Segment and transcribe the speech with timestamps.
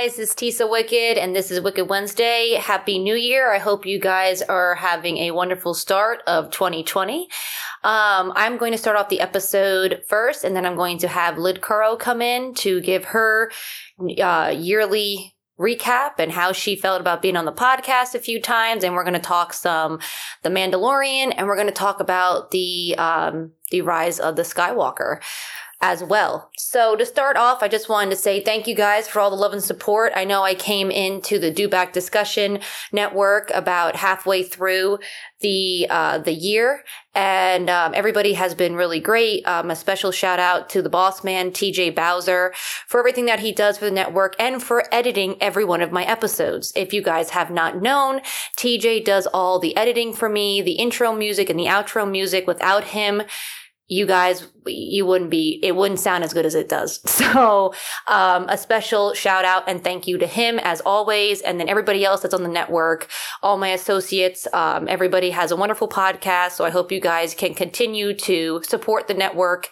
[0.00, 2.54] Guys, it's Tisa Wicked, and this is Wicked Wednesday.
[2.54, 3.52] Happy New Year.
[3.52, 7.28] I hope you guys are having a wonderful start of 2020.
[7.84, 11.36] Um, I'm going to start off the episode first, and then I'm going to have
[11.36, 13.52] Lid Curro come in to give her
[14.22, 18.82] uh, yearly recap and how she felt about being on the podcast a few times
[18.82, 20.00] and we're going to talk some
[20.42, 25.20] the mandalorian and we're going to talk about the um the rise of the skywalker
[25.82, 26.50] as well.
[26.58, 29.36] So to start off, I just wanted to say thank you guys for all the
[29.36, 30.12] love and support.
[30.14, 32.60] I know I came into the Do Back Discussion
[32.92, 34.98] Network about halfway through
[35.40, 39.46] the uh, the year, and um, everybody has been really great.
[39.46, 42.52] Um, a special shout out to the boss man TJ Bowser
[42.86, 46.04] for everything that he does for the network and for editing every one of my
[46.04, 46.74] episodes.
[46.76, 48.20] If you guys have not known,
[48.58, 52.46] TJ does all the editing for me, the intro music and the outro music.
[52.46, 53.22] Without him,
[53.90, 57.00] you guys you wouldn't be it wouldn't sound as good as it does.
[57.30, 57.74] So
[58.06, 62.04] um, a special shout out and thank you to him as always and then everybody
[62.04, 63.08] else that's on the network.
[63.42, 67.52] All my associates um, everybody has a wonderful podcast so i hope you guys can
[67.54, 69.68] continue to support the network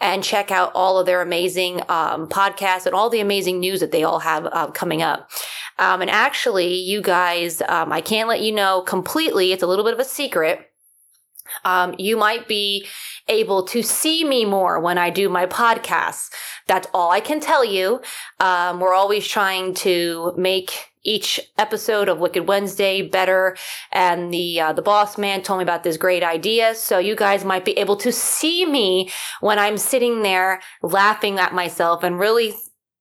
[0.00, 3.92] and check out all of their amazing um, podcasts and all the amazing news that
[3.92, 5.30] they all have uh, coming up.
[5.78, 9.84] Um, and actually you guys um, i can't let you know completely it's a little
[9.84, 10.68] bit of a secret.
[11.64, 12.86] Um, you might be
[13.28, 16.30] able to see me more when I do my podcasts.
[16.66, 18.00] That's all I can tell you.
[18.40, 23.56] Um, we're always trying to make each episode of Wicked Wednesday better.
[23.90, 27.44] And the uh, the boss man told me about this great idea, so you guys
[27.44, 32.54] might be able to see me when I'm sitting there laughing at myself and really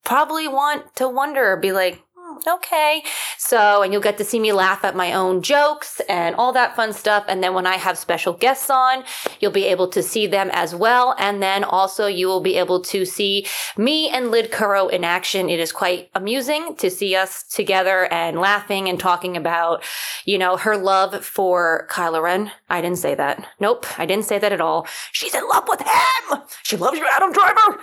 [0.04, 2.04] probably want to wonder, be like,
[2.48, 3.04] okay.
[3.38, 6.76] So, and you'll get to see me laugh at my own jokes and all that
[6.76, 7.26] fun stuff.
[7.28, 9.04] And then when I have special guests on,
[9.40, 11.16] you'll be able to see them as well.
[11.18, 13.46] And then also you will be able to see
[13.78, 15.50] me and Lid Curro in action.
[15.50, 19.84] It is quite amusing to see us together and laughing and talking about,
[20.26, 22.52] you know, her love for Kylo Ren.
[22.70, 23.48] I didn't say that.
[23.60, 23.86] Nope.
[24.00, 24.88] I didn't say that at all.
[25.12, 26.42] She's in love with him.
[26.64, 27.82] She loves you, Adam Driver.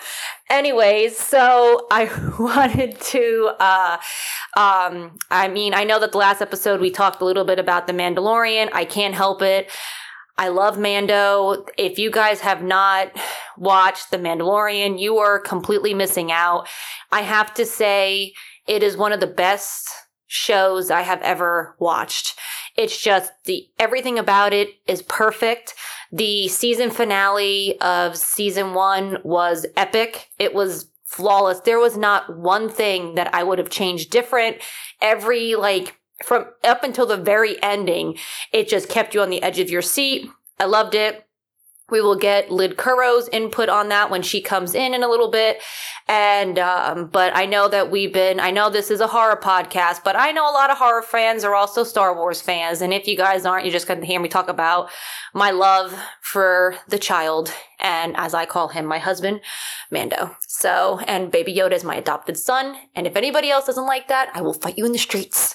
[0.51, 3.99] Anyways, so I wanted to, uh,
[4.57, 7.87] um, I mean, I know that the last episode we talked a little bit about
[7.87, 8.71] the Mandalorian.
[8.73, 9.71] I can't help it.
[10.39, 11.67] I love Mando.
[11.77, 13.11] If you guys have not
[13.57, 16.69] watched The Mandalorian, you are completely missing out.
[17.11, 18.33] I have to say,
[18.69, 19.89] it is one of the best
[20.29, 22.39] shows I have ever watched.
[22.77, 25.75] It's just the everything about it is perfect.
[26.11, 30.31] The season finale of season one was epic.
[30.39, 31.61] It was flawless.
[31.61, 34.59] There was not one thing that I would have changed different.
[35.01, 38.17] Every like from up until the very ending,
[38.53, 40.29] it just kept you on the edge of your seat.
[40.59, 41.28] I loved it.
[41.91, 45.31] We will get Lid Curro's input on that when she comes in in a little
[45.31, 45.63] bit.
[46.07, 50.01] And, um, but I know that we've been, I know this is a horror podcast,
[50.05, 52.81] but I know a lot of horror fans are also Star Wars fans.
[52.81, 54.91] And if you guys aren't, you're just going to hear me talk about
[55.35, 57.53] my love for the child.
[57.79, 59.41] And as I call him, my husband,
[59.91, 60.37] Mando.
[60.41, 62.77] So, and Baby Yoda is my adopted son.
[62.95, 65.55] And if anybody else doesn't like that, I will fight you in the streets.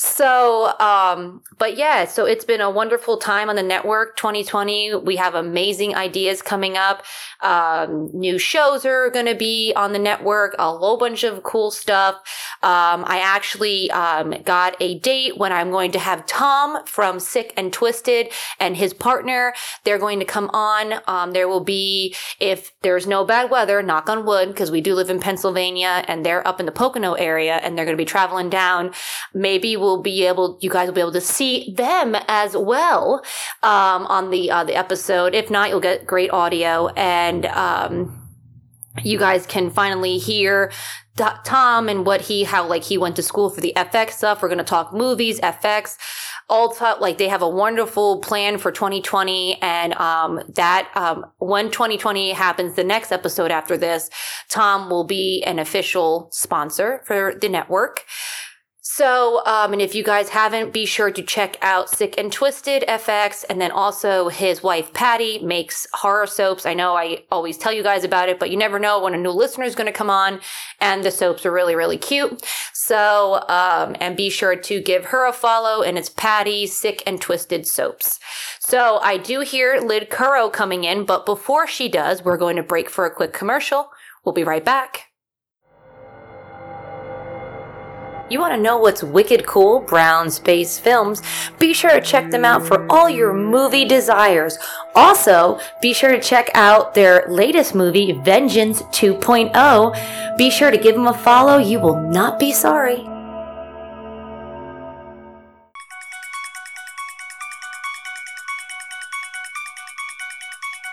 [0.00, 4.94] So, um, but yeah, so it's been a wonderful time on the network 2020.
[4.94, 7.02] We have amazing ideas coming up.
[7.40, 11.72] Um, new shows are going to be on the network, a whole bunch of cool
[11.72, 12.14] stuff.
[12.62, 17.52] Um, I actually um, got a date when I'm going to have Tom from Sick
[17.56, 19.52] and Twisted and his partner.
[19.82, 21.00] They're going to come on.
[21.08, 24.94] Um, there will be, if there's no bad weather, knock on wood, because we do
[24.94, 28.04] live in Pennsylvania and they're up in the Pocono area and they're going to be
[28.04, 28.92] traveling down.
[29.34, 33.22] Maybe we'll will be able, you guys will be able to see them as well
[33.62, 35.34] um, on the uh, the episode.
[35.34, 37.46] If not, you'll get great audio and.
[37.46, 38.24] Um,
[39.04, 40.72] you guys can finally hear
[41.44, 44.42] Tom and what he how like he went to school for the FX stuff.
[44.42, 45.96] We're going to talk movies, FX,
[46.48, 51.70] all talk, like they have a wonderful plan for 2020 and um that um when
[51.70, 54.10] 2020 happens the next episode after this,
[54.48, 58.04] Tom will be an official sponsor for the network.
[58.90, 62.84] So, um, and if you guys haven't, be sure to check out Sick and Twisted
[62.88, 63.44] FX.
[63.48, 66.64] And then also his wife, Patty, makes horror soaps.
[66.64, 69.18] I know I always tell you guys about it, but you never know when a
[69.18, 70.40] new listener is going to come on.
[70.80, 72.42] And the soaps are really, really cute.
[72.72, 77.20] So, um, and be sure to give her a follow, and it's Patty Sick and
[77.20, 78.18] Twisted Soaps.
[78.58, 82.62] So, I do hear Lid Curro coming in, but before she does, we're going to
[82.62, 83.90] break for a quick commercial.
[84.24, 85.07] We'll be right back.
[88.30, 89.80] You want to know what's wicked cool?
[89.80, 91.22] Brown Space Films.
[91.58, 94.58] Be sure to check them out for all your movie desires.
[94.94, 100.36] Also, be sure to check out their latest movie, Vengeance 2.0.
[100.36, 101.56] Be sure to give them a follow.
[101.56, 103.02] You will not be sorry.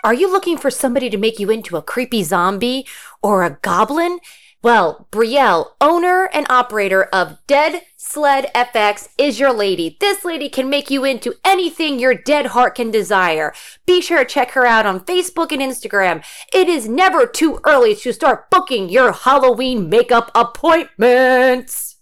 [0.02, 2.86] Are you looking for somebody to make you into a creepy zombie
[3.22, 4.20] or a goblin?
[4.66, 9.96] Well, Brielle, owner and operator of Dead Sled FX, is your lady.
[10.00, 13.54] This lady can make you into anything your dead heart can desire.
[13.86, 16.24] Be sure to check her out on Facebook and Instagram.
[16.52, 21.98] It is never too early to start booking your Halloween makeup appointments.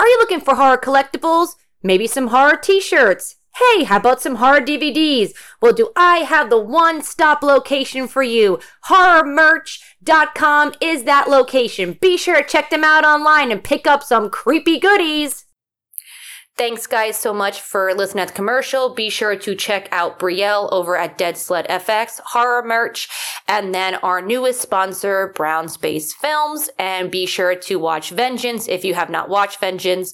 [0.00, 1.50] Are you looking for horror collectibles?
[1.80, 3.36] Maybe some horror t shirts?
[3.56, 5.32] Hey, how about some horror DVDs?
[5.60, 8.58] Well, do I have the one stop location for you?
[8.86, 11.98] Horrormerch.com is that location.
[12.00, 15.46] Be sure to check them out online and pick up some creepy goodies.
[16.56, 18.94] Thanks, guys, so much for listening to the commercial.
[18.94, 23.08] Be sure to check out Brielle over at Dead Sled FX, Horror Merch,
[23.48, 26.68] and then our newest sponsor, Brown Space Films.
[26.78, 30.12] And be sure to watch Vengeance if you have not watched Vengeance.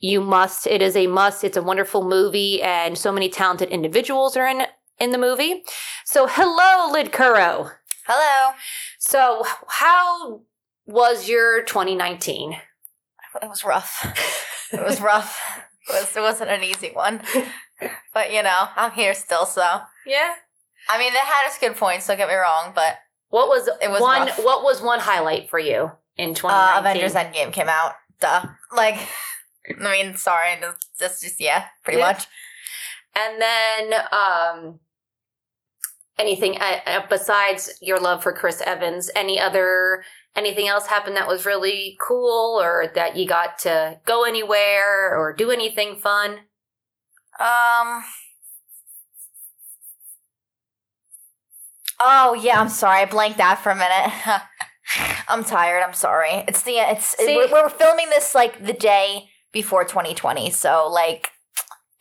[0.00, 0.66] You must.
[0.66, 1.44] It is a must.
[1.44, 4.62] It's a wonderful movie, and so many talented individuals are in
[4.98, 5.62] in the movie.
[6.04, 7.72] So, hello, Lid Curro.
[8.06, 8.54] Hello.
[8.98, 10.42] So, how
[10.86, 12.52] was your 2019?
[13.42, 14.06] It was rough.
[14.72, 15.36] It was rough.
[15.88, 17.20] It, was, it wasn't an easy one.
[18.14, 19.80] But, you know, I'm here still, so.
[20.06, 20.34] Yeah.
[20.88, 22.98] I mean, it had its good points, don't get me wrong, but
[23.30, 24.28] What was It was one?
[24.28, 24.38] rough.
[24.44, 26.50] What was one highlight for you in 2019?
[26.52, 27.94] uh, Avengers Endgame came out.
[28.20, 28.44] Duh.
[28.72, 28.94] Like,
[29.68, 30.56] I mean, sorry.
[30.98, 32.06] That's just, yeah, pretty Yeah.
[32.12, 32.26] much.
[33.14, 34.80] And then, um,
[36.18, 39.10] anything uh, uh, besides your love for Chris Evans?
[39.16, 40.04] Any other
[40.36, 45.32] anything else happened that was really cool, or that you got to go anywhere or
[45.32, 46.40] do anything fun?
[47.40, 48.04] Um.
[51.98, 53.00] Oh yeah, I'm sorry.
[53.02, 54.12] I blanked out for a minute.
[55.28, 55.82] I'm tired.
[55.82, 56.44] I'm sorry.
[56.48, 61.30] It's the it's See- we're, we're filming this like the day before 2020, so like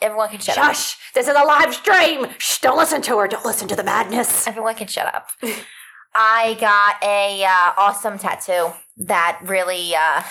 [0.01, 0.75] everyone can shut up.
[0.75, 0.97] Shush!
[1.13, 2.27] This is a live stream.
[2.37, 2.59] Shh!
[2.59, 3.27] Don't listen to her.
[3.27, 4.47] Don't listen to the madness.
[4.47, 5.29] Everyone can shut up.
[6.15, 10.23] I got a uh, awesome tattoo that really uh,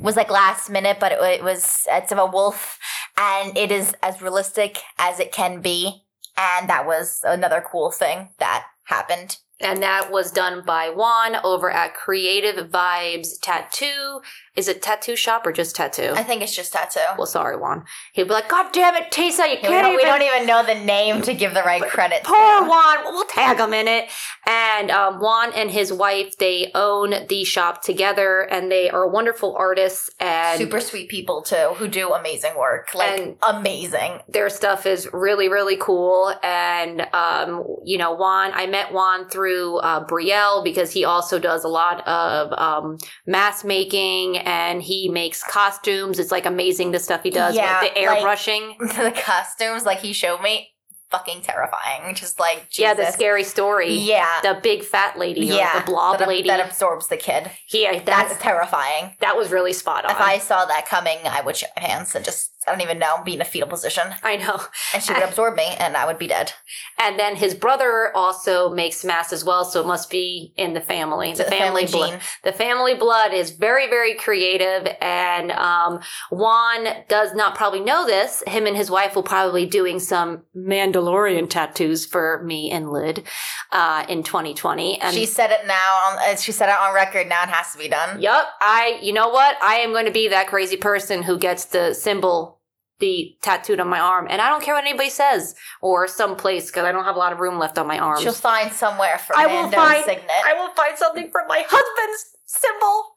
[0.00, 2.78] was like last minute, but it, it was it's of a wolf,
[3.16, 6.04] and it is as realistic as it can be.
[6.36, 9.38] And that was another cool thing that happened.
[9.60, 14.20] And that was done by Juan over at Creative Vibes Tattoo.
[14.56, 16.12] Is it tattoo shop or just tattoo?
[16.16, 17.00] I think it's just tattoo.
[17.16, 17.84] well, sorry, Juan.
[18.12, 20.46] He'd be like, God damn it, Tisa, you Yeah, we, can't we even don't even
[20.46, 22.24] know the name to give the right credit.
[22.24, 22.68] Poor to.
[22.68, 23.04] Juan.
[23.04, 24.10] We'll tag him in it.
[24.46, 29.54] And um, Juan and his wife, they own the shop together, and they are wonderful
[29.56, 30.10] artists.
[30.18, 32.88] And Super sweet people too, who do amazing work.
[32.94, 34.18] Like amazing.
[34.28, 36.34] their stuff is really, really cool.
[36.42, 39.49] And um, you know, Juan, I met Juan through
[39.82, 45.42] uh, Brielle because he also does a lot of um, mask making, and he makes
[45.42, 46.18] costumes.
[46.18, 48.78] It's like amazing the stuff he does Yeah, with the like- airbrushing.
[48.78, 50.68] the costumes, like he showed me,
[51.10, 52.14] fucking terrifying.
[52.14, 52.78] Just like Jesus.
[52.78, 53.92] yeah, the scary story.
[53.94, 54.40] Yeah.
[54.42, 56.48] The big fat lady, or yeah, the blob that, lady.
[56.48, 57.50] that absorbs the kid.
[57.72, 59.16] yeah, that, That's terrifying.
[59.20, 60.10] that was really spot on.
[60.12, 62.98] If I saw that coming, I would shit my pants and just I don't even
[62.98, 64.60] know, be in a fetal position, I know.
[64.94, 66.52] and she would absorb me, and I would be dead.
[66.98, 70.80] And then his brother also makes masks as well, so it must be in the
[70.80, 71.32] family.
[71.32, 72.20] The, The family, family blood.
[72.44, 74.94] The family blood is very, very creative.
[75.00, 76.00] And um,
[76.30, 78.42] Juan does not probably know this.
[78.46, 83.24] Him and his wife will probably be doing some Mandalorian tattoos for me and Lid
[83.72, 85.00] uh, in 2020.
[85.00, 85.94] And she said it now.
[86.10, 87.26] On, uh, she said it on record.
[87.28, 88.20] Now it has to be done.
[88.20, 88.98] Yup, I.
[89.02, 89.56] You know what?
[89.62, 92.59] I am going to be that crazy person who gets the symbol,
[93.00, 96.84] the tattooed on my arm, and I don't care what anybody says or someplace because
[96.84, 98.20] I don't have a lot of room left on my arm.
[98.22, 100.30] She'll find somewhere for I will find- signet.
[100.46, 103.14] I will find something for my husband's symbol.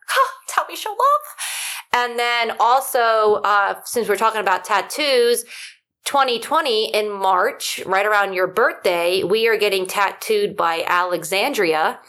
[0.47, 1.25] Tell me show love.
[1.93, 5.43] And then also, uh, since we're talking about tattoos,
[6.05, 11.99] 2020 in March, right around your birthday, we are getting tattooed by Alexandria.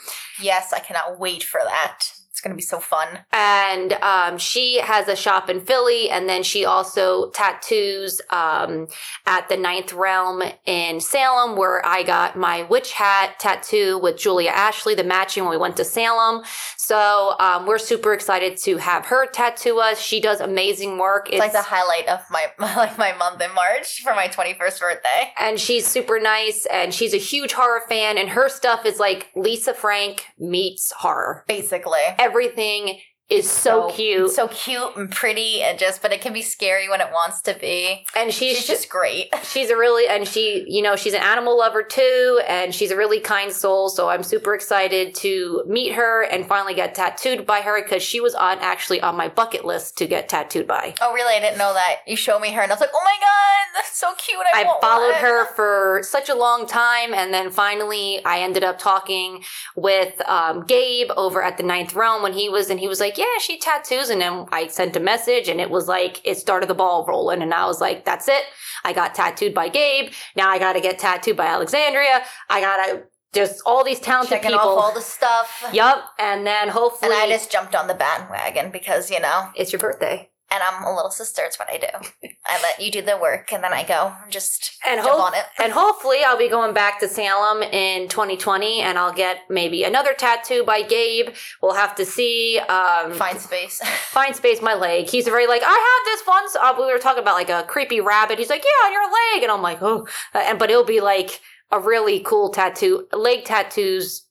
[0.41, 2.01] yes, I cannot wait for that.
[2.45, 3.21] It's gonna be so fun.
[3.33, 8.89] and um, she has a shop in Philly, and then she also tattoos um,
[9.25, 14.51] at the Ninth Realm in Salem, where I got my witch hat tattoo with Julia
[14.51, 16.43] Ashley, the matching when we went to Salem.
[16.77, 19.99] So um, we're super excited to have her tattoo us.
[19.99, 21.31] She does amazing work.
[21.31, 25.33] It's, like the highlight of my like my month in March for my 21st birthday.
[25.41, 29.31] and she's super nice, and she's a huge horror fan, and her stuff is like
[29.35, 31.45] Lisa Frank meets horror.
[31.49, 32.01] Basically.
[32.35, 32.99] Everything
[33.31, 37.01] is so, cute, So cute and pretty and just but it can be scary when
[37.01, 38.07] it wants to be.
[38.15, 39.35] and she's, She's just great.
[39.45, 42.97] she's a really and she you know she's an animal lover too and she's a
[42.97, 47.61] really kind soul so i'm super excited to meet her and finally get tattooed by
[47.63, 51.13] her because she was on actually on my bucket list to get tattooed by Oh
[51.15, 51.35] really?
[51.35, 51.97] I didn't know that.
[52.07, 54.63] You showed me her and I was like, "Oh my god, that's so cute." I,
[54.65, 58.79] I followed one." her for such a long time, and then finally, I ended up
[58.79, 59.43] talking
[59.77, 63.14] with um, Gabe over at the Ninth Realm when he was, and he was like,
[63.19, 66.69] "Yeah, she tattoos." And then I sent a message, and it was like it started
[66.69, 68.45] the ball rolling, and I was like, "That's it."
[68.85, 70.13] I got tattooed by Gabe.
[70.37, 72.23] Now I got to get tattooed by Alexandria.
[72.51, 73.05] I gotta
[73.35, 74.69] just all these talented checking people.
[74.69, 75.69] off all the stuff.
[75.73, 76.05] Yep.
[76.19, 79.81] and then hopefully And I just jumped on the bandwagon because, you know, it's your
[79.81, 80.31] birthday.
[80.55, 81.43] And I'm a little sister.
[81.45, 82.29] It's what I do.
[82.47, 85.35] I let you do the work and then I go just and jump hope- on
[85.35, 85.45] it.
[85.59, 90.15] and hopefully I'll be going back to Salem in 2020 and I'll get maybe another
[90.15, 91.31] tattoo by Gabe.
[91.63, 92.59] We'll have to see.
[92.61, 93.81] Um, Find space.
[94.11, 95.09] find space my leg.
[95.09, 96.45] He's very like, I have this one.
[96.63, 98.39] Uh, we were talking about like a creepy rabbit.
[98.39, 99.43] He's like, yeah, on your leg.
[99.43, 101.41] And I'm like, oh, Uh, and but it'll be like
[101.73, 103.07] a really cool tattoo.
[103.13, 104.27] Leg tattoos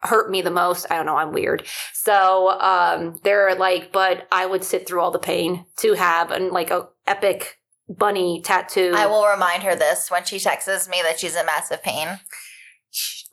[0.00, 0.86] hurt me the most.
[0.90, 1.16] I don't know.
[1.16, 1.64] I'm weird.
[1.92, 6.50] So, um, they're like, but I would sit through all the pain to have and
[6.50, 8.92] like a epic bunny tattoo.
[8.94, 12.18] I will remind her this when she texts me that she's in massive pain.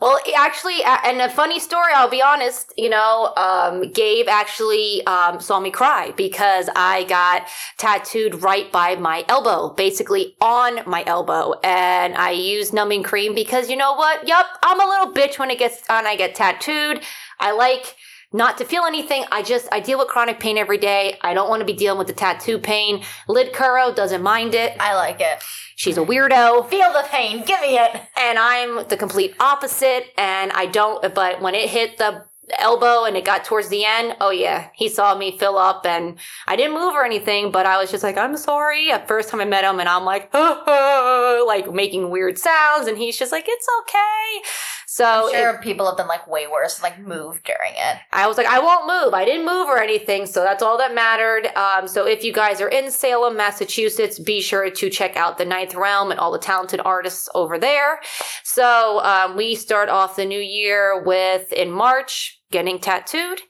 [0.03, 5.39] Well, actually, and a funny story, I'll be honest, you know, um, Gabe actually um,
[5.39, 11.53] saw me cry because I got tattooed right by my elbow, basically on my elbow.
[11.63, 14.27] And I used numbing cream because you know what?
[14.27, 17.01] Yup, I'm a little bitch when it gets on, I get tattooed.
[17.39, 17.95] I like
[18.34, 19.24] not to feel anything.
[19.32, 21.18] I just, I deal with chronic pain every day.
[21.22, 23.04] I don't want to be dealing with the tattoo pain.
[23.28, 24.75] Lid Curro doesn't mind it.
[24.80, 25.44] I like it.
[25.75, 27.44] She's a weirdo Feel the pain.
[27.46, 28.02] Give me it.
[28.18, 30.08] and I'm the complete opposite.
[30.18, 32.25] And I don't, but when it hit the
[32.60, 36.18] elbow and it got towards the end, oh yeah, he saw me fill up and
[36.48, 38.92] I didn't move or anything, but I was just like, I'm sorry.
[38.92, 42.88] At first time I met him and I'm like, like making weird sounds.
[42.88, 44.50] And he's just like, it's okay.
[44.93, 47.97] So I'm it- sure people have been like way worse, like moved during it.
[48.12, 49.15] I was like, I won't move.
[49.15, 51.47] I didn't move or anything, so that's all that mattered.
[51.57, 55.45] Um, so if you guys are in Salem, Massachusetts, be sure to check out the
[55.45, 58.01] Ninth Realm and all the talented artists over there.
[58.43, 63.41] So um, we start off the new year with in March getting tattooed,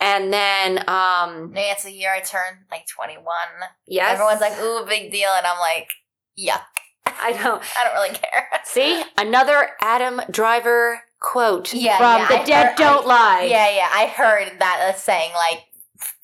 [0.00, 3.22] and then um, Maybe it's the year I turned like 21.
[3.86, 5.28] yes, Everyone's like, ooh, big deal.
[5.36, 5.90] And I'm like,
[6.40, 6.62] yuck.
[7.06, 8.48] I don't I don't really care.
[8.64, 13.48] see another Adam Driver quote Yeah, from yeah, The I Dead heard- Don't Lie.
[13.50, 13.88] Yeah, yeah.
[13.92, 15.64] I heard that uh, saying like,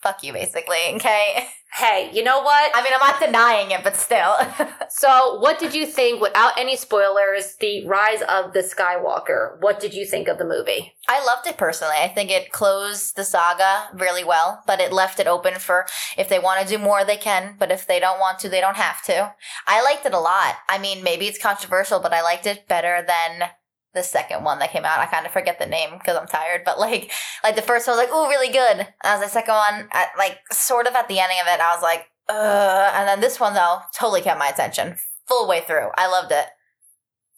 [0.00, 0.94] fuck you, basically.
[0.94, 1.48] Okay.
[1.74, 2.70] Hey, you know what?
[2.74, 4.34] I mean, I'm not denying it, but still.
[4.94, 9.56] So, what did you think, without any spoilers, the rise of the Skywalker?
[9.60, 10.92] What did you think of the movie?
[11.08, 11.96] I loved it personally.
[11.98, 15.86] I think it closed the saga really well, but it left it open for
[16.18, 17.56] if they want to do more, they can.
[17.58, 19.34] But if they don't want to, they don't have to.
[19.66, 20.56] I liked it a lot.
[20.68, 23.48] I mean, maybe it's controversial, but I liked it better than
[23.94, 25.00] the second one that came out.
[25.00, 27.10] I kind of forget the name because I'm tired, but like,
[27.44, 29.88] like the first one was like, "Ooh, really good." And I was the second one,
[29.92, 33.20] at, like, sort of at the ending of it, I was like, "Ugh." And then
[33.20, 34.96] this one though, totally kept my attention
[35.26, 35.88] full way through.
[35.96, 36.46] I loved it.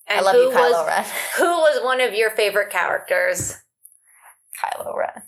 [0.08, 1.04] I love you, Kylo was, Ren.
[1.37, 3.56] Who was one of your favorite characters?
[4.62, 5.23] Kylo Ren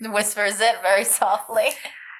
[0.12, 1.70] whispers it very softly.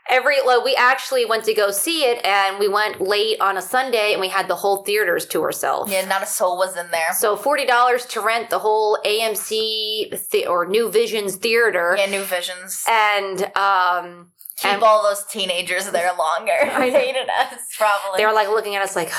[0.08, 3.62] Every like, we actually went to go see it, and we went late on a
[3.62, 5.90] Sunday, and we had the whole theaters to ourselves.
[5.90, 7.12] Yeah, not a soul was in there.
[7.14, 12.22] So forty dollars to rent the whole AMC the- or New Visions theater, Yeah, new
[12.24, 12.84] visions.
[12.88, 16.52] and um, Keep and- all those teenagers there longer.
[16.62, 18.18] I hated us, probably.
[18.18, 19.10] they were like looking at us like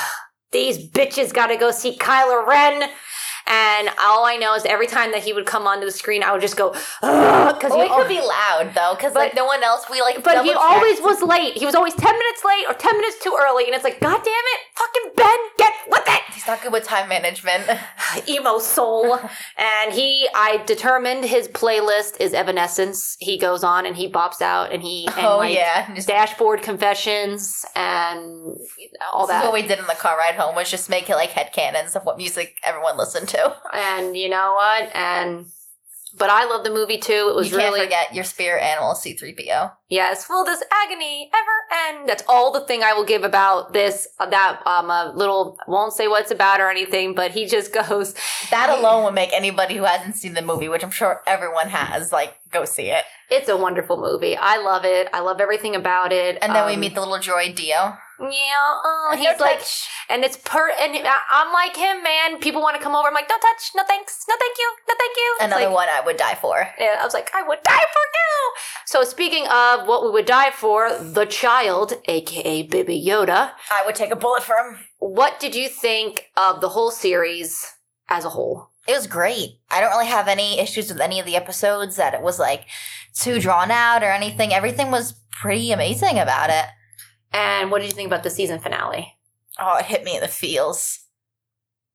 [0.52, 2.88] these bitches got to go see Kylo Ren.
[3.48, 6.32] And all I know is every time that he would come onto the screen, I
[6.32, 9.86] would just go, because well, we could be loud though, because like no one else.
[9.90, 10.58] We like, But he double-checked.
[10.60, 11.54] always was late.
[11.56, 13.64] He was always 10 minutes late or 10 minutes too early.
[13.64, 16.22] And it's like, God damn it, fucking Ben, get with it.
[16.34, 17.64] He's not good with time management.
[18.28, 19.14] Emo soul.
[19.56, 23.16] and he, I determined his playlist is Evanescence.
[23.18, 26.62] He goes on and he bops out and he, and oh like, yeah, just, Dashboard
[26.62, 26.98] Confessional
[27.74, 28.56] and
[29.12, 29.44] all this is that.
[29.44, 31.96] what we did in the car ride home was just make it like head canons
[31.96, 33.37] of what music everyone listened to.
[33.72, 34.94] And you know what?
[34.94, 35.46] And
[36.16, 37.28] But I love the movie too.
[37.30, 39.72] It was you can't really forget your spirit animal C3PO.
[39.88, 40.28] Yes.
[40.28, 42.08] Will this agony ever end?
[42.08, 44.06] That's all the thing I will give about this.
[44.18, 48.14] That um, a little won't say what's about or anything, but he just goes.
[48.50, 52.12] That alone will make anybody who hasn't seen the movie, which I'm sure everyone has,
[52.12, 53.04] like go see it.
[53.30, 54.36] It's a wonderful movie.
[54.36, 55.08] I love it.
[55.12, 56.38] I love everything about it.
[56.40, 57.96] And then we Um, meet the little droid D-O.
[58.20, 59.86] Yeah, oh, he's like, touch.
[60.08, 60.96] and it's per, and
[61.30, 62.38] I'm like him, man.
[62.40, 63.06] People want to come over.
[63.06, 65.34] I'm like, no touch, no thanks, no thank you, no thank you.
[65.36, 66.66] It's another like, one I would die for.
[66.80, 68.52] Yeah, I was like, I would die for you.
[68.86, 73.52] So speaking of what we would die for, the child, aka Baby Yoda.
[73.70, 74.78] I would take a bullet for him.
[74.98, 77.74] What did you think of the whole series
[78.08, 78.70] as a whole?
[78.86, 79.58] It was great.
[79.70, 82.64] I don't really have any issues with any of the episodes that it was like
[83.14, 84.52] too drawn out or anything.
[84.52, 86.64] Everything was pretty amazing about it.
[87.32, 89.18] And what did you think about the season finale?
[89.58, 91.00] Oh, it hit me in the feels.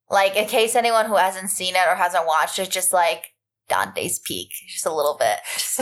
[0.08, 3.33] Like, in case anyone who hasn't seen it or hasn't watched it, just like
[3.68, 5.80] Dante's Peak, just a little bit, just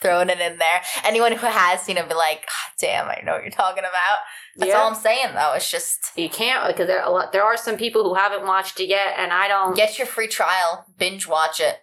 [0.00, 0.82] throwing it in there.
[1.04, 4.18] Anyone who has seen it, be like, "God damn, I know what you're talking about.
[4.56, 4.78] That's Yeah.
[4.80, 5.52] all I'm saying, though.
[5.54, 7.32] It's just You can't because there are a lot.
[7.32, 9.74] There are some people who haven't watched it yet, and I don't.
[9.76, 11.80] get your free trial, binge watch it.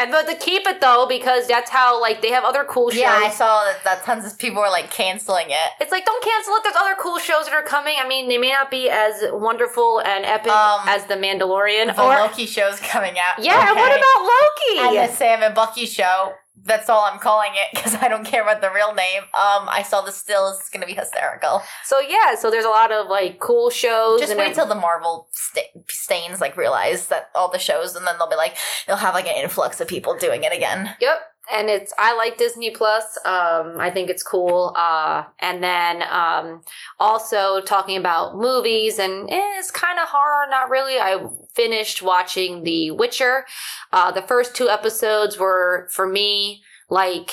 [0.00, 3.00] And but to keep it though, because that's how like they have other cool shows.
[3.00, 5.70] Yeah, I saw that, that tons of people were like canceling it.
[5.80, 6.62] It's like don't cancel it.
[6.64, 7.96] There's other cool shows that are coming.
[8.02, 11.94] I mean, they may not be as wonderful and epic Um, as the Mandalorian.
[11.94, 13.42] The or Loki show's coming out.
[13.44, 14.98] yeah, and what about Loki?
[14.98, 16.32] and the Sam and Bucky show.
[16.64, 19.22] That's all I'm calling it because I don't care about the real name.
[19.22, 20.58] Um, I saw the stills.
[20.60, 21.62] It's gonna be hysterical.
[21.84, 24.20] So yeah, so there's a lot of like cool shows.
[24.20, 28.06] Just wait it- till the Marvel sta- stains like realize that all the shows, and
[28.06, 30.94] then they'll be like, they'll have like an influx of people doing it again.
[31.00, 31.18] Yep.
[31.52, 33.18] And it's I like Disney Plus.
[33.24, 34.74] Um, I think it's cool.
[34.76, 36.62] Uh, and then um,
[36.98, 40.98] also talking about movies and eh, it's kind of horror, not really.
[40.98, 43.46] I finished watching The Witcher.
[43.92, 47.30] Uh, the first two episodes were for me like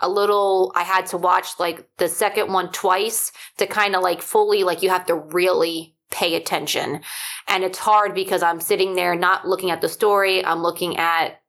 [0.00, 0.72] a little.
[0.74, 4.82] I had to watch like the second one twice to kind of like fully like
[4.82, 7.00] you have to really pay attention.
[7.48, 10.44] And it's hard because I'm sitting there not looking at the story.
[10.44, 11.40] I'm looking at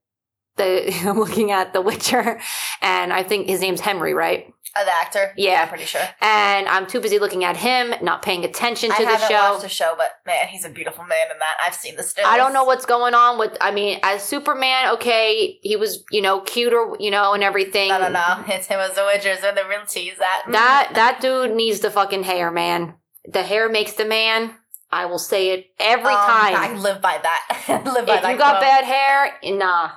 [0.57, 2.39] the I'm looking at The Witcher,
[2.81, 4.53] and I think his name's Henry, right?
[4.73, 5.63] Uh, the actor, Yeah.
[5.63, 5.99] I'm pretty sure.
[6.21, 9.51] And I'm too busy looking at him, not paying attention to I the haven't show.
[9.51, 11.57] watched the show, but man, he's a beautiful man in that.
[11.65, 12.25] I've seen the stills.
[12.29, 13.57] I don't know what's going on with.
[13.59, 17.89] I mean, as Superman, okay, he was you know cuter, you know, and everything.
[17.89, 18.43] No, no, no.
[18.47, 20.43] It's him as the Witchers or the real tease that.
[20.49, 22.93] That that dude needs the fucking hair, man.
[23.25, 24.55] The hair makes the man.
[24.89, 27.63] I will say it every Um, I live by that.
[27.67, 28.31] I live by if that.
[28.31, 28.61] you got quote.
[28.61, 29.89] bad hair, nah.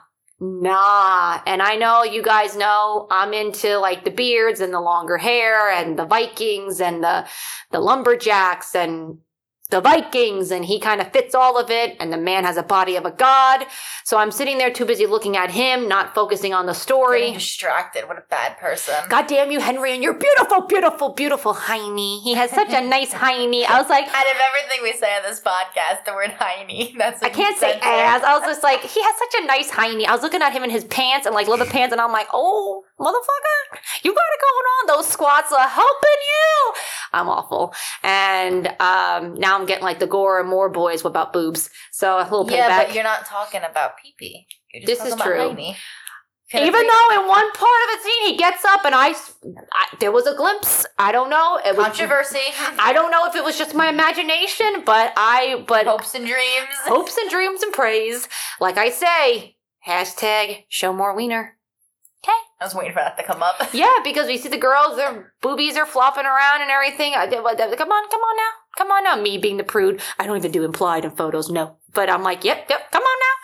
[0.47, 1.41] Nah.
[1.47, 5.71] And I know you guys know I'm into like the beards and the longer hair
[5.71, 7.27] and the Vikings and the
[7.71, 9.19] the lumberjacks and
[9.71, 12.63] the Vikings and he kind of fits all of it and the man has a
[12.63, 13.65] body of a god.
[14.05, 17.33] So I'm sitting there too busy looking at him, not focusing on the Getting story.
[17.33, 18.07] distracted.
[18.07, 18.95] What a bad person.
[19.09, 22.23] God damn you, Henry, and your beautiful, beautiful, beautiful hiney.
[22.23, 23.65] He has such a nice hiney.
[23.65, 26.95] I was like, Out of everything we say on this podcast, the word hiney.
[26.99, 28.23] That's I can't say ass.
[28.23, 30.05] I was just like, he has such a nice hiney.
[30.07, 32.29] I was looking at him in his pants and like leather pants, and I'm like,
[32.35, 34.87] oh, motherfucker, you got it going on.
[34.99, 36.73] Those squats are helping you.
[37.15, 37.73] I'm awful.
[38.03, 41.71] And um, now I'm getting like the gore and more boys about boobs.
[41.93, 42.57] So a little payback.
[42.57, 44.47] Yeah, but you're not talking about pee pee.
[44.85, 45.57] This is true.
[46.53, 50.13] Even though in one part of the scene he gets up and I, I there
[50.13, 50.87] was a glimpse.
[50.99, 51.59] I don't know.
[51.65, 52.39] It was controversy,
[52.79, 56.69] I don't know if it was just my imagination, but I but hopes and dreams.
[56.85, 58.29] hopes and dreams and praise.
[58.61, 61.57] Like I say, hashtag show more wiener.
[62.65, 63.57] I was waiting for that to come up.
[63.75, 67.13] Yeah, because we see the girls, their boobies are flopping around and everything.
[67.13, 68.51] I come on, come on now.
[68.79, 69.17] Come on now.
[69.21, 70.01] Me being the prude.
[70.19, 71.77] I don't even do implied in photos, no.
[71.93, 73.37] But I'm like, yep, yep, come on now.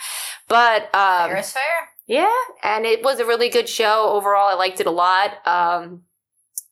[0.49, 1.89] But um, Fair is fair.
[2.07, 4.49] yeah, and it was a really good show overall.
[4.49, 5.47] I liked it a lot.
[5.47, 6.03] Um,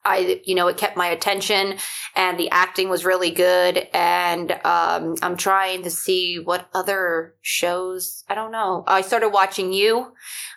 [0.09, 1.77] I, you know, it kept my attention,
[2.17, 3.87] and the acting was really good.
[3.93, 8.25] And um, I'm trying to see what other shows.
[8.29, 8.85] I don't know.
[8.87, 10.13] I started watching You.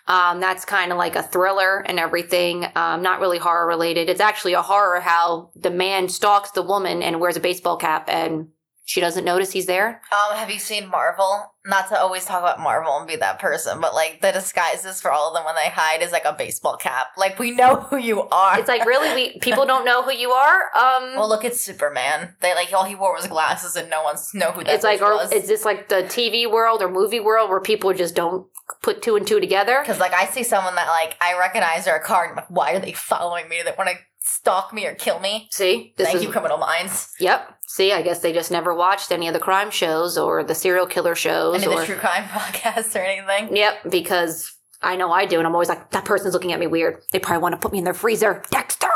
[0.08, 2.66] Um, that's kind of like a thriller and everything.
[2.74, 4.08] Um, not really horror related.
[4.08, 8.08] It's actually a horror how the man stalks the woman and wears a baseball cap,
[8.08, 8.48] and
[8.92, 10.02] she doesn't notice he's there.
[10.12, 11.54] Um, have you seen Marvel?
[11.64, 15.10] Not to always talk about Marvel and be that person, but like the disguises for
[15.10, 17.06] all of them when they hide is like a baseball cap.
[17.16, 18.58] Like we know who you are.
[18.58, 20.64] It's like really, we people don't know who you are.
[20.76, 22.36] Um, well, look at Superman.
[22.40, 25.00] They like all he wore was glasses, and no one's know who that it's like,
[25.00, 25.32] or was.
[25.32, 28.46] is this like the TV world or movie world where people just don't
[28.82, 29.78] put two and two together?
[29.80, 32.72] Because like I see someone that like I recognize their car, and I'm like, why
[32.72, 33.56] are they following me?
[33.56, 35.48] Do they want to stalk me or kill me?
[35.50, 37.12] See, this Thank is you, Criminal Minds.
[37.20, 37.56] yep.
[37.66, 40.86] See, I guess they just never watched any of the crime shows or the serial
[40.86, 43.56] killer shows Any of or the true crime podcasts or anything.
[43.56, 45.38] yep, because I know I do.
[45.38, 47.02] And I'm always like, that person's looking at me weird.
[47.12, 48.42] They probably want to put me in their freezer.
[48.50, 48.88] Dexter!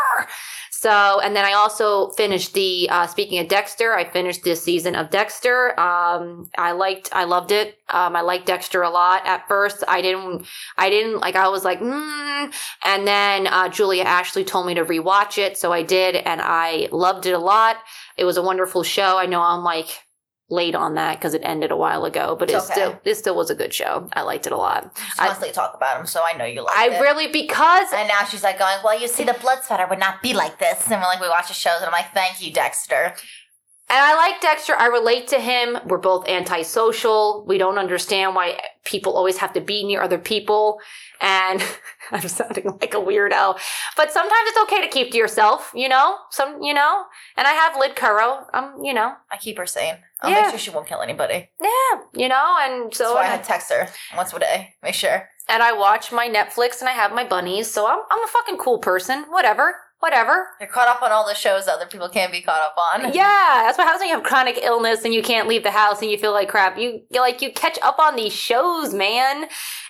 [0.78, 4.94] So, and then I also finished the, uh, speaking of Dexter, I finished this season
[4.94, 5.78] of Dexter.
[5.80, 7.78] Um, I liked, I loved it.
[7.88, 9.82] Um, I liked Dexter a lot at first.
[9.88, 10.44] I didn't,
[10.76, 12.52] I didn't, like, I was like, mm.
[12.84, 15.56] And then, uh, Julia Ashley told me to rewatch it.
[15.56, 17.78] So I did, and I loved it a lot.
[18.18, 19.16] It was a wonderful show.
[19.16, 20.05] I know I'm like,
[20.48, 22.74] late on that because it ended a while ago, but it It's okay.
[22.74, 24.08] still it still was a good show.
[24.12, 24.96] I liked it a lot.
[25.18, 27.00] I- constantly talk about him, so I know you like I it.
[27.00, 30.22] really because and now she's like going, well, you see, the blood spatter would not
[30.22, 30.84] be like this.
[30.90, 33.14] And we're like, we watch the shows, and I'm like, thank you, Dexter.
[33.88, 34.74] And I like Dexter.
[34.74, 35.78] I relate to him.
[35.86, 37.44] We're both antisocial.
[37.46, 40.80] We don't understand why people always have to be near other people.
[41.20, 41.62] And
[42.10, 43.56] I'm sounding like a weirdo.
[43.96, 46.16] But sometimes it's okay to keep to yourself, you know?
[46.30, 47.04] Some, you know?
[47.36, 48.46] And I have Lid Curro.
[48.52, 49.12] Um, you know.
[49.30, 49.96] I keep her sane.
[50.20, 50.42] I'll Yeah.
[50.42, 51.48] make sure she won't kill anybody.
[51.60, 54.74] Yeah, you know, and That's so why I had text her once a day.
[54.82, 55.28] Make sure.
[55.48, 58.56] and I watch my Netflix and I have my bunnies, so I'm I'm a fucking
[58.56, 59.24] cool person.
[59.28, 59.76] Whatever.
[60.06, 60.50] Whatever.
[60.60, 63.12] You're caught up on all the shows that other people can't be caught up on.
[63.12, 66.00] Yeah, that's what happens when you have chronic illness and you can't leave the house
[66.00, 66.78] and you feel like crap.
[66.78, 69.46] You you like you catch up on these shows, man.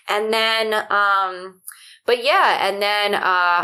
[0.09, 1.61] And then um
[2.07, 3.21] but yeah, and then uh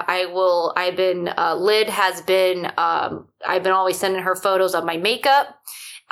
[0.07, 4.75] I will I've been uh Lid has been um I've been always sending her photos
[4.75, 5.59] of my makeup.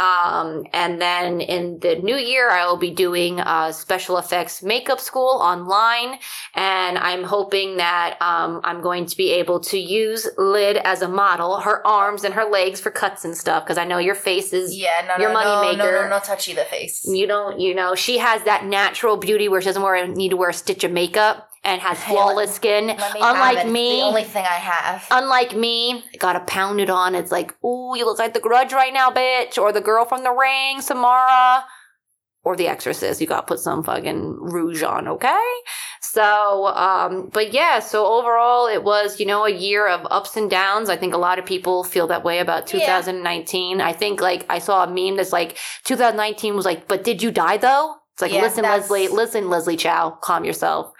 [0.01, 4.99] Um, and then in the new year, I will be doing uh, special effects makeup
[4.99, 6.19] school online.
[6.55, 11.09] And I'm hoping that um, I'm going to be able to use Lid as a
[11.09, 13.65] model, her arms and her legs for cuts and stuff.
[13.65, 16.03] Because I know your face is, Yeah, no, Your no, no, money no, maker.
[16.05, 17.05] no, no, touchy the face.
[17.07, 20.37] you don't, you know, she has that natural beauty where she doesn't wear, need to
[20.37, 22.87] wear a stitch of makeup and has flawless skin.
[22.87, 23.69] Me Unlike.
[23.69, 23.97] Me.
[24.01, 25.07] the only thing I have.
[25.11, 27.15] Unlike me, got to pound it on.
[27.15, 29.59] It's like, ooh, you look like the grudge right now, bitch.
[29.59, 31.65] Or the girl from the ring, Samara.
[32.43, 33.21] Or the exorcist.
[33.21, 35.47] You got to put some fucking rouge on, okay?
[36.01, 40.51] So, um, but yeah, so overall, it was, you know, a year of ups and
[40.51, 40.89] downs.
[40.89, 42.81] I think a lot of people feel that way about Yeah.
[43.03, 43.83] 2019.
[43.83, 47.31] I think, like, I saw a meme that's like, 2019 was like, but did you
[47.31, 47.97] die though?
[48.15, 50.93] It's like, Yeah, listen, Leslie, listen, Leslie Chow, calm yourself.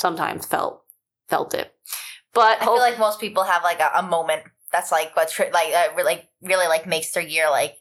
[0.00, 0.82] Sometimes felt,
[1.28, 1.74] felt it.
[2.32, 5.50] But I feel like most people have like a, a moment that's like what's tri-
[5.52, 7.74] like uh, re- like really like makes their year like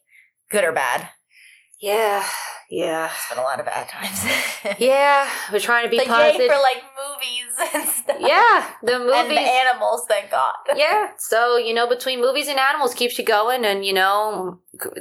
[0.51, 1.07] good or bad.
[1.79, 2.25] Yeah,
[2.69, 4.23] yeah, It's been a lot of bad times.
[4.79, 5.29] yeah.
[5.51, 6.47] We're trying to be positive.
[6.47, 8.17] for like movies and stuff.
[8.19, 10.53] yeah, the and the animals, thank God.
[10.75, 14.59] yeah, so you know, between movies and animals keeps you going, and you know,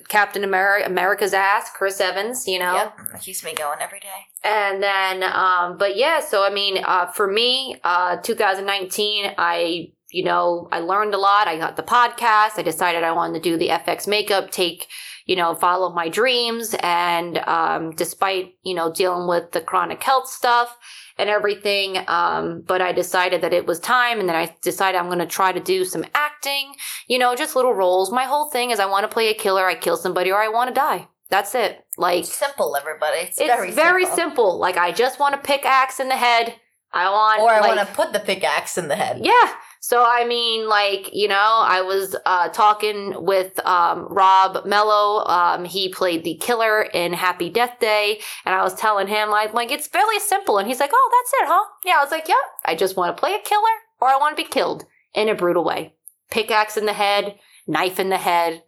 [0.08, 4.26] Captain America, America's ass, Chris Evans, you know, Yep, keeps me going every day.
[4.44, 10.24] and then, um, but yeah, so I mean, uh, for me, uh, 2019, I, you
[10.24, 11.48] know, I learned a lot.
[11.48, 12.58] I got the podcast.
[12.58, 14.86] I decided I wanted to do the FX makeup, take,
[15.28, 16.74] you know, follow my dreams.
[16.80, 20.76] And, um, despite, you know, dealing with the chronic health stuff
[21.18, 24.18] and everything, um, but I decided that it was time.
[24.18, 26.74] And then I decided I'm going to try to do some acting,
[27.06, 28.10] you know, just little roles.
[28.10, 30.48] My whole thing is I want to play a killer, I kill somebody, or I
[30.48, 31.06] want to die.
[31.30, 31.84] That's it.
[31.98, 33.18] Like, It's simple, everybody.
[33.18, 34.16] It's, it's very, simple.
[34.16, 34.58] simple.
[34.58, 36.54] Like I just want to pickaxe in the head.
[36.90, 39.20] I want Or I like, want to put the pickaxe in the head.
[39.22, 39.52] Yeah.
[39.80, 45.24] So I mean, like you know, I was uh, talking with um, Rob Mello.
[45.24, 49.54] Um, he played the killer in Happy Death Day, and I was telling him like,
[49.54, 50.58] like it's fairly simple.
[50.58, 51.96] And he's like, "Oh, that's it, huh?" Yeah.
[51.98, 53.62] I was like, "Yeah, I just want to play a killer,
[54.00, 55.94] or I want to be killed in a brutal way.
[56.30, 57.36] Pickaxe in the head,
[57.66, 58.62] knife in the head."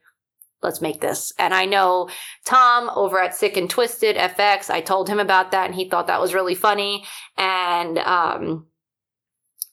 [0.62, 1.32] Let's make this.
[1.38, 2.10] And I know
[2.44, 6.06] Tom over at Sick and Twisted FX, I told him about that and he thought
[6.08, 7.06] that was really funny.
[7.38, 8.66] And um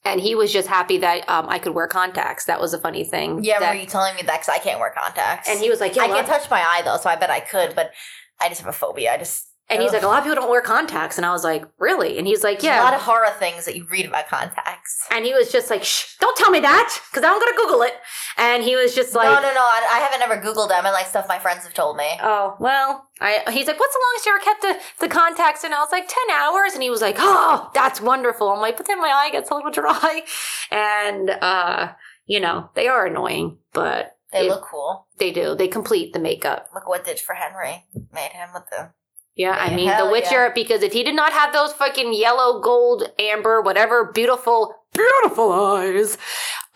[0.05, 2.45] and he was just happy that um, I could wear contacts.
[2.45, 3.43] That was a funny thing.
[3.43, 4.41] Yeah, that, were you telling me that?
[4.41, 5.49] Because I can't wear contacts.
[5.49, 7.15] and he was like, "Yeah." I a lot- can touch my eye though, so I
[7.15, 7.91] bet I could, but
[8.39, 9.13] I just have a phobia.
[9.13, 9.95] I just and he's Ugh.
[9.95, 12.43] like, "A lot of people don't wear contacts," and I was like, "Really?" And he's
[12.43, 15.05] like, there's "Yeah." a lot of horror things that you read about contacts.
[15.11, 17.93] and he was just like, "Shh, don't tell me that, because I'm gonna Google it."
[18.37, 19.61] And he was just like, no, no, no.
[19.61, 22.07] I, I haven't ever Googled them and like stuff my friends have told me.
[22.21, 25.63] Oh, well, I he's like, what's the longest you ever kept the, the contacts?
[25.63, 26.73] And I was like, 10 hours.
[26.73, 28.49] And he was like, oh, that's wonderful.
[28.49, 30.21] I'm like, but then my eye gets a little dry.
[30.69, 31.93] And, uh,
[32.27, 35.07] you know, they are annoying, but They it- look cool.
[35.17, 35.55] they do.
[35.55, 36.67] They complete the makeup.
[36.75, 37.85] Look what did for Henry.
[38.13, 38.91] Made him with the.
[39.37, 42.59] Yeah, I mean, hell The Witcher, because if he did not have those fucking yellow,
[42.59, 46.17] gold, amber, whatever beautiful, beautiful eyes.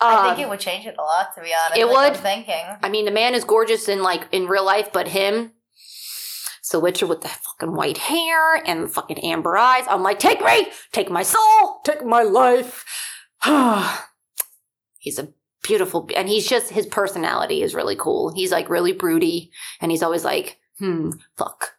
[0.00, 1.80] I uh, think it would change it a lot, to be honest.
[1.80, 2.16] it like would.
[2.18, 2.64] I'm thinking.
[2.80, 5.52] I mean, the man is gorgeous in like in real life, but him,
[6.62, 9.84] so Witcher with the fucking white hair and fucking amber eyes.
[9.90, 12.84] I'm like, take me, take my soul, take my life.
[14.98, 15.28] he's a
[15.64, 18.32] beautiful, and he's just his personality is really cool.
[18.32, 21.72] He's like really broody, and he's always like, hmm, fuck.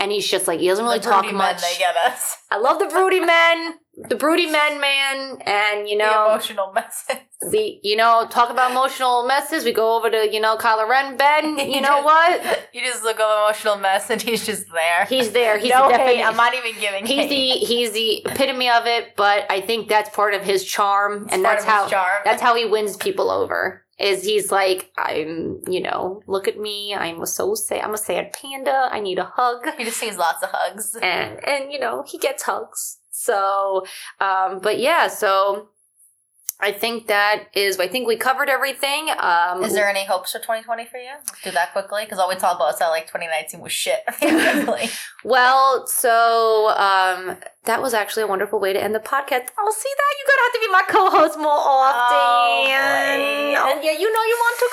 [0.00, 1.60] And he's just like he doesn't really The talk much.
[1.62, 2.38] they get us.
[2.50, 3.74] I love the broody men,
[4.08, 7.16] the broody men, man, and you the know emotional messes.
[7.50, 9.64] the you know talk about emotional messes.
[9.64, 11.58] We go over to you know Kylo Ren, Ben.
[11.70, 12.66] You know what?
[12.72, 15.04] You just look up emotional mess and he's just there.
[15.06, 15.58] He's there.
[15.58, 16.22] He's no the.
[16.22, 17.28] I'm not even giving He's hate.
[17.60, 21.32] the he's the epitome of it, but I think that's part of his charm, It's
[21.34, 22.20] and that's how charm.
[22.24, 23.84] that's how he wins people over.
[24.00, 26.94] Is he's like I'm, you know, look at me.
[26.94, 27.82] I'm so sad.
[27.82, 28.88] I'm a sad panda.
[28.90, 30.96] I need a hug, he just needs lots of hugs.
[31.02, 32.98] and and you know he gets hugs.
[33.10, 33.84] So,
[34.18, 35.68] um, but yeah, so
[36.62, 37.78] I think that is.
[37.80, 39.08] I think we covered everything.
[39.18, 41.10] Um, Is there any hopes for 2020 for you?
[41.14, 44.00] Let's do that quickly because all we talked about is how like 2019 was shit.
[45.24, 49.48] Well, so um, that was actually a wonderful way to end the podcast.
[49.58, 52.16] I'll see that you're gonna have to be my co-host more often.
[52.16, 53.60] boy.
[53.60, 54.68] Oh, yeah, you know you want to,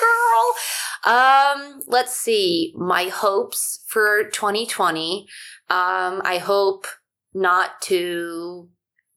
[1.04, 1.14] girl.
[1.14, 2.72] Um, let's see.
[2.76, 5.26] My hopes for 2020.
[5.68, 6.86] Um, I hope
[7.34, 8.68] not to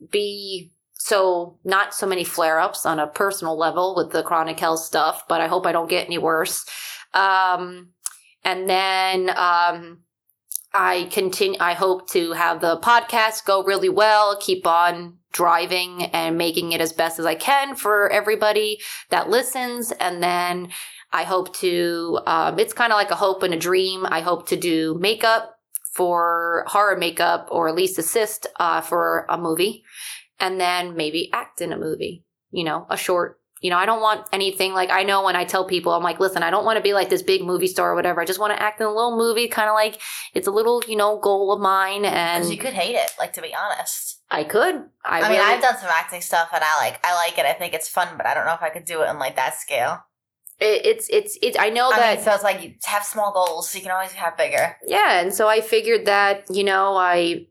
[0.10, 0.72] be
[1.04, 5.42] so not so many flare-ups on a personal level with the chronic health stuff, but
[5.42, 6.66] I hope I don't get any worse.
[7.14, 7.90] Um,
[8.44, 10.04] and then um,
[10.74, 11.60] I continue.
[11.60, 14.38] I hope to have the podcast go really well.
[14.40, 19.92] Keep on driving and making it as best as I can for everybody that listens.
[19.94, 20.70] And then
[21.12, 22.20] I hope to.
[22.26, 24.06] Um, it's kind of like a hope and a dream.
[24.06, 25.58] I hope to do makeup
[25.94, 29.84] for horror makeup, or at least assist uh, for a movie,
[30.42, 32.26] and then maybe act in a movie.
[32.52, 35.46] You know, a short you know, I don't want anything like I know when I
[35.46, 37.92] tell people, I'm like, listen, I don't want to be like this big movie star
[37.92, 38.20] or whatever.
[38.20, 40.02] I just want to act in a little movie, kind of like
[40.34, 42.04] it's a little, you know, goal of mine.
[42.04, 44.20] And you could hate it, like to be honest.
[44.32, 44.76] I could.
[45.06, 47.46] I, I, mean, really- I've done some acting stuff and I like I like it.
[47.46, 49.36] I think it's fun, but I don't know if I could do it on like
[49.36, 50.00] that scale.
[50.60, 53.32] it, it's, it's, it's, I know I that, mean, so it's like you have small
[53.32, 54.78] goals, so you can always have bigger.
[54.88, 55.20] yeah.
[55.22, 57.46] And so I figured that, you know, I,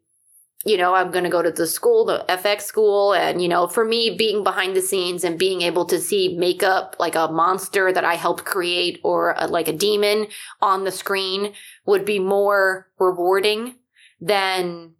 [0.65, 3.15] you know, I'm going to go to the school, the FX school.
[3.15, 6.97] And, you know, for me, being behind the scenes and being able to see makeup
[6.99, 10.27] like a monster that I helped create or a, like a demon
[10.61, 11.55] on the screen
[11.87, 13.77] would be more rewarding
[14.21, 14.93] than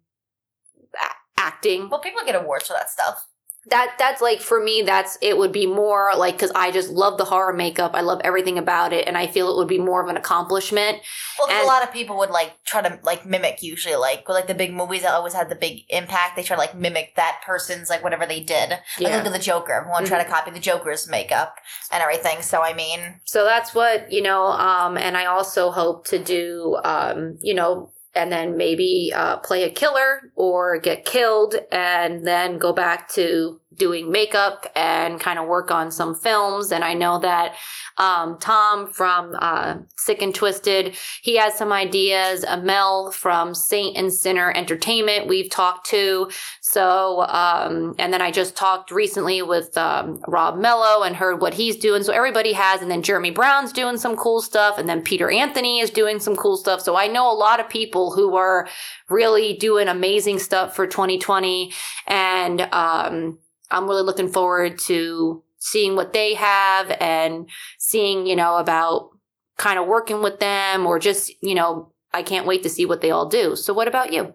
[1.37, 1.89] acting.
[1.89, 3.27] Well, people get awards for that stuff.
[3.69, 7.17] That that's like for me that's it would be more like because i just love
[7.19, 10.01] the horror makeup i love everything about it and i feel it would be more
[10.03, 10.97] of an accomplishment
[11.37, 14.35] Well, And- a lot of people would like try to like mimic usually like with,
[14.35, 16.35] like the big movies that always had the big impact.
[16.35, 18.69] They try to like mimic that person's like whatever they did.
[18.71, 19.07] Like Yeah.
[19.09, 19.17] Mm-hmm.
[19.17, 19.73] look at the Joker.
[19.73, 21.55] Everyone try to copy the Joker's makeup
[21.91, 22.41] and everything.
[22.41, 26.77] So I mean, so that's what you know um and i also hope to do
[26.83, 32.57] um you know and then maybe uh, play a killer or get killed and then
[32.57, 36.71] go back to doing makeup and kind of work on some films.
[36.71, 37.55] And i know that
[37.97, 42.43] um, tom from uh, sick and twisted he has some ideas.
[42.43, 46.29] Amel from saint and sinner entertainment we've talked to.
[46.61, 51.53] So um, and then i just talked recently with um, rob mello and heard what
[51.53, 52.03] he's doing.
[52.03, 55.79] So everybody has and then jeremy brown's doing some cool stuff and then peter anthony
[55.79, 56.81] is doing some cool stuff.
[56.81, 58.67] So i know a lot of people who are
[59.09, 61.71] really doing amazing stuff for 2020
[62.07, 63.37] and um,
[63.71, 69.09] i'm really looking forward to seeing what they have and seeing you know about
[69.57, 73.01] kind of working with them or just you know i can't wait to see what
[73.01, 73.55] they all do.
[73.55, 74.33] So what about you?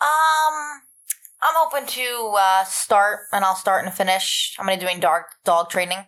[0.00, 0.82] Um,
[1.42, 4.56] I'm open to uh, start, and I'll start and finish.
[4.58, 6.06] I'm gonna be doing dog dog training,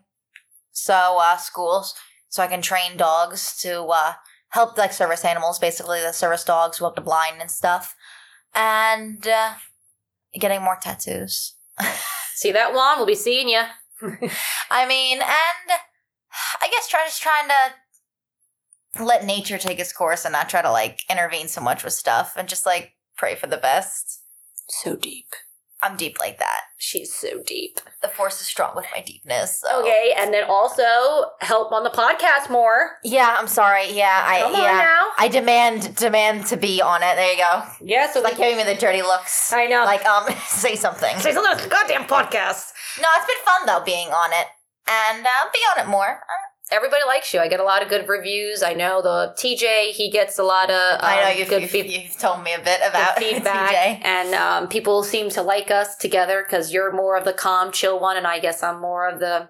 [0.71, 1.95] so uh, schools,
[2.29, 4.15] so I can train dogs to uh,
[4.49, 7.95] help like service animals, basically the service dogs who help the blind and stuff,
[8.55, 9.55] and uh,
[10.39, 11.55] getting more tattoos.
[12.43, 13.63] see that one we'll be seeing you
[14.71, 15.79] I mean, and
[16.61, 20.71] I guess try just trying to let nature take its course and not try to
[20.71, 24.23] like intervene so much with stuff, and just like pray for the best.
[24.69, 25.35] so deep
[25.83, 26.61] I'm deep like that.
[26.79, 29.61] she's so deep The force is strong with my deepness.
[29.61, 29.81] So.
[29.81, 30.85] okay and then also
[31.41, 33.91] help on the podcast more Yeah, I'm sorry.
[33.93, 34.79] Yeah, I Come yeah.
[34.79, 35.09] now.
[35.19, 37.15] I demand demand to be on it.
[37.17, 37.63] There you go.
[37.83, 39.53] yeah so Like giving me the dirty looks.
[39.53, 41.15] i know Like um, say something.
[41.19, 44.47] say something goddamn podcast No, it's been fun though being on it,
[44.89, 46.21] and uh, be on it more.
[46.73, 47.41] Everybody likes you.
[47.41, 48.63] I get a lot of good reviews.
[48.63, 51.71] I know the tj he gets a lot of um, I know you've, good you've,
[51.71, 53.71] feed- you've told me a bit about feedback.
[53.75, 54.05] TJ.
[54.05, 58.01] and um, people seem to like us together because you're more of the calm chill
[58.01, 59.49] one and i guess i'm more of the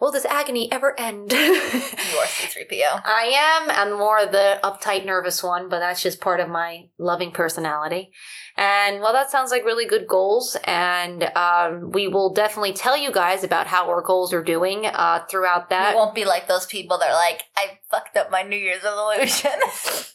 [0.00, 3.02] will this agony ever end You are C3PO.
[3.04, 3.32] i
[3.62, 8.10] am and more the uptight nervous one but that's just part of my loving personality
[8.56, 13.12] and well that sounds like really good goals and um, we will definitely tell you
[13.12, 16.66] guys about how our goals are doing uh, throughout that You won't be like those
[16.66, 19.52] people that are like, I fucked up my New Year's resolution.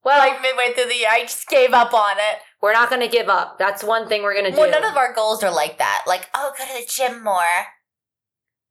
[0.03, 1.09] Well, like midway through the year.
[1.11, 2.39] I just gave up on it.
[2.61, 3.59] we're not going to give up.
[3.59, 4.57] That's one thing we're going to do.
[4.57, 6.05] Well, none of our goals are like that.
[6.07, 7.37] Like, oh, go to the gym more.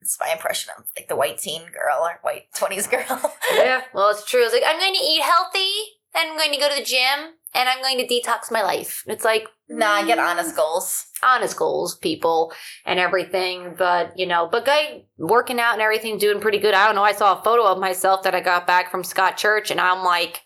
[0.00, 3.04] It's my impression of like the white teen girl or white twenties girl.
[3.54, 4.42] yeah, well, it's true.
[4.44, 5.70] It's like, I'm going to eat healthy,
[6.14, 9.04] and I'm going to go to the gym, and I'm going to detox my life.
[9.06, 11.06] It's like, nah, I get mm, honest goals.
[11.22, 12.52] honest goals, people,
[12.86, 13.74] and everything.
[13.76, 16.74] But, you know, but guy working out and everything, doing pretty good.
[16.74, 17.04] I don't know.
[17.04, 20.02] I saw a photo of myself that I got back from Scott Church, and I'm
[20.02, 20.42] like,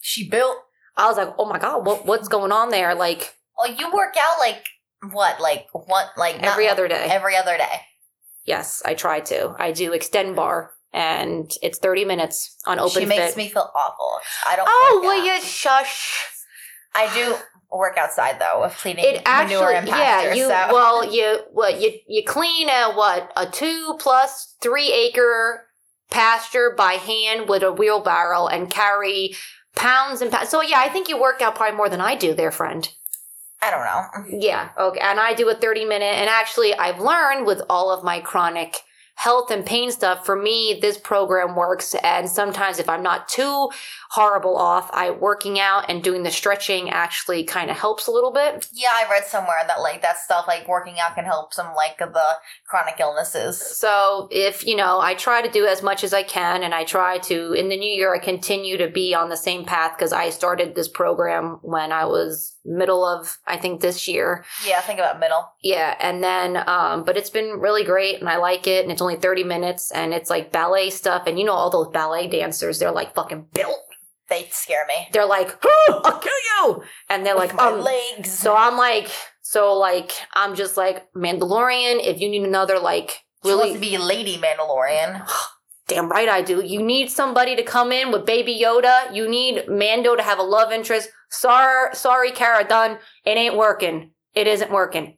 [0.00, 0.56] She built.
[0.96, 2.94] I was like, oh my God, what, what's going on there?
[2.94, 4.64] Like, Well, you work out like
[5.12, 5.40] what?
[5.40, 6.10] Like what?
[6.16, 7.06] Like every other day.
[7.10, 7.80] Every other day.
[8.44, 9.54] Yes, I try to.
[9.58, 13.36] I do Xtend Barre, and it's 30 minutes on open she makes fit.
[13.36, 14.18] me feel awful.
[14.46, 14.66] I don't.
[14.68, 16.26] oh, will you shush?
[16.94, 17.36] I do
[17.76, 20.28] work outside though of cleaning It actually, manure and pasture.
[20.28, 20.72] yeah, you so.
[20.72, 25.66] well, you what you you clean a what a two plus three acre
[26.10, 29.34] pasture by hand with a wheelbarrow and carry
[29.74, 30.50] pounds and pounds.
[30.50, 32.88] So yeah, I think you work out probably more than I do, there, friend.
[33.64, 34.38] I don't know.
[34.40, 36.04] Yeah, okay, and I do a thirty minute.
[36.04, 38.76] And actually, I've learned with all of my chronic
[39.16, 40.26] health and pain stuff.
[40.26, 43.70] For me, this program works, and sometimes if I'm not too
[44.10, 48.32] horrible off, I working out and doing the stretching actually kind of helps a little
[48.32, 48.68] bit.
[48.72, 52.00] Yeah, I read somewhere that like that stuff like working out can help some like
[52.00, 52.28] of the
[52.66, 53.58] chronic illnesses.
[53.58, 56.84] So if you know, I try to do as much as I can, and I
[56.84, 60.12] try to in the new year I continue to be on the same path because
[60.12, 64.44] I started this program when I was middle of I think this year.
[64.66, 65.48] Yeah, think about middle.
[65.62, 69.02] Yeah, and then um, but it's been really great, and I like it, and it's
[69.02, 72.78] only thirty minutes, and it's like ballet stuff, and you know all those ballet dancers,
[72.78, 73.78] they're like fucking built.
[74.30, 75.08] They scare me.
[75.12, 78.30] They're like, oh, I'll kill you, and they're With like, my um, legs.
[78.30, 79.10] so I'm like,
[79.42, 82.00] so like I'm just like Mandalorian.
[82.02, 85.28] If you need another like She wants really to be Lady Mandalorian.
[85.86, 86.64] Damn right I do.
[86.64, 89.14] You need somebody to come in with Baby Yoda.
[89.14, 91.10] You need Mando to have a love interest.
[91.34, 92.98] Sorry, sorry, Cara Dune.
[93.24, 94.10] It ain't working.
[94.34, 95.16] It isn't working.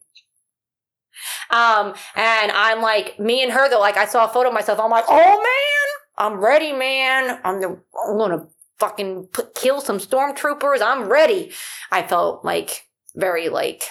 [1.50, 4.80] Um, and I'm like, me and her though, like I saw a photo of myself.
[4.80, 7.38] I'm like, oh man, I'm ready, man.
[7.44, 8.46] I'm the, I'm gonna
[8.78, 10.82] fucking put, kill some stormtroopers.
[10.82, 11.52] I'm ready.
[11.90, 13.84] I felt like very like,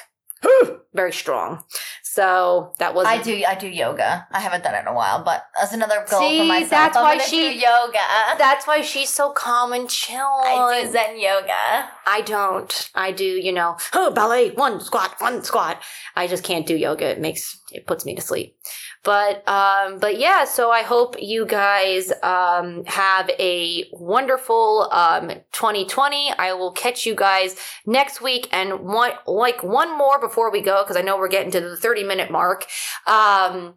[0.96, 1.64] very strong.
[2.04, 3.44] So that was I do.
[3.46, 4.26] I do yoga.
[4.32, 6.70] I haven't done it in a while, but that's another goal See, for myself.
[6.70, 8.00] that's I'm why she- yoga.
[8.38, 10.18] That's why she's so calm and chill.
[10.46, 11.90] I do Zen yoga.
[12.08, 12.90] I don't.
[12.96, 15.82] I do, you know, oh, ballet, one squat, one squat.
[16.16, 17.10] I just can't do yoga.
[17.10, 18.56] It makes it puts me to sleep.
[19.04, 26.32] But um but yeah, so I hope you guys um have a wonderful um 2020.
[26.40, 27.56] I will catch you guys
[27.86, 31.52] next week and one like one more before we go cuz I know we're getting
[31.52, 32.66] to the 30 minute mark.
[33.08, 33.76] Um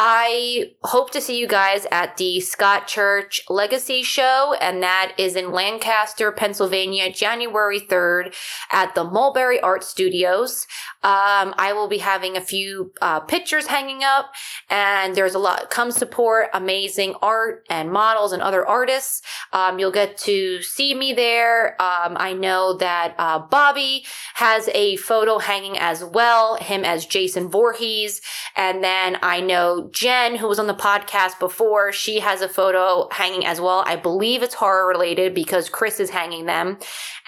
[0.00, 5.34] I hope to see you guys at the Scott Church Legacy Show, and that is
[5.34, 8.32] in Lancaster, Pennsylvania, January 3rd
[8.70, 10.68] at the Mulberry Art Studios.
[11.02, 14.26] Um, I will be having a few uh, pictures hanging up,
[14.70, 15.68] and there's a lot.
[15.68, 19.20] Come support amazing art and models and other artists.
[19.52, 21.70] Um, you'll get to see me there.
[21.82, 27.48] Um, I know that uh, Bobby has a photo hanging as well, him as Jason
[27.48, 28.20] Voorhees.
[28.54, 33.08] And then I know Jen, who was on the podcast before, she has a photo
[33.10, 33.82] hanging as well.
[33.86, 36.78] I believe it's horror related because Chris is hanging them.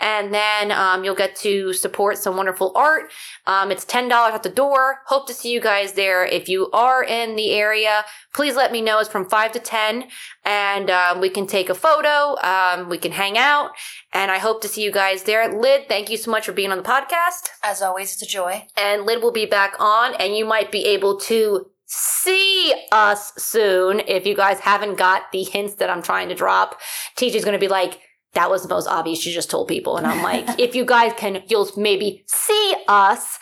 [0.00, 3.10] And then um, you'll get to support some wonderful art.
[3.46, 5.00] Um, it's $10 at the door.
[5.06, 6.24] Hope to see you guys there.
[6.24, 8.98] If you are in the area, please let me know.
[8.98, 10.04] It's from 5 to 10
[10.44, 12.36] and um, we can take a photo.
[12.42, 13.70] Um, we can hang out.
[14.12, 15.52] And I hope to see you guys there.
[15.52, 17.48] Lid, thank you so much for being on the podcast.
[17.62, 18.66] As always, it's a joy.
[18.76, 24.00] And Lid will be back on, and you might be able to see us soon.
[24.07, 26.81] If you guys haven't got the hints that I'm trying to drop.
[27.16, 28.00] TJ's going to be like,
[28.35, 29.26] that was the most obvious.
[29.26, 29.96] You just told people.
[29.96, 33.40] And I'm like, if you guys can, you'll maybe see us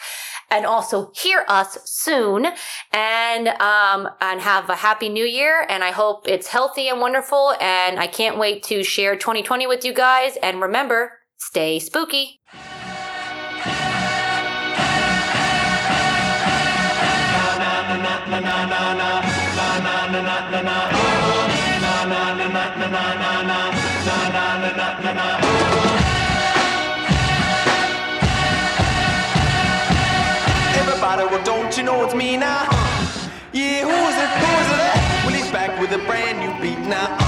[0.50, 2.46] and also hear us soon
[2.90, 5.66] and um and have a happy new year.
[5.68, 7.54] And I hope it's healthy and wonderful.
[7.60, 10.38] And I can't wait to share 2020 with you guys.
[10.42, 12.40] And remember stay spooky
[32.08, 32.66] it's me now?
[32.70, 34.30] Uh, yeah, who is it?
[34.40, 35.24] Who is it?
[35.24, 37.16] Well, he's back with a brand new beat now.
[37.20, 37.27] Uh,